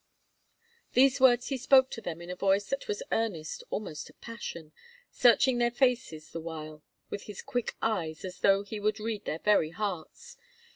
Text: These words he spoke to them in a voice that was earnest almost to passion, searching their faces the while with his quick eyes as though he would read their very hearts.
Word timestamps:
These 0.93 1.19
words 1.21 1.49
he 1.49 1.57
spoke 1.59 1.91
to 1.91 2.01
them 2.01 2.23
in 2.23 2.31
a 2.31 2.35
voice 2.35 2.69
that 2.71 2.87
was 2.87 3.03
earnest 3.11 3.63
almost 3.69 4.07
to 4.07 4.13
passion, 4.15 4.71
searching 5.11 5.59
their 5.59 5.69
faces 5.69 6.31
the 6.31 6.41
while 6.41 6.81
with 7.11 7.25
his 7.25 7.43
quick 7.43 7.75
eyes 7.83 8.25
as 8.25 8.39
though 8.39 8.63
he 8.63 8.79
would 8.79 8.99
read 8.99 9.25
their 9.25 9.37
very 9.37 9.69
hearts. 9.69 10.37